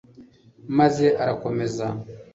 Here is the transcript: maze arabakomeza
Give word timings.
maze 0.77 1.05
arabakomeza 1.21 1.85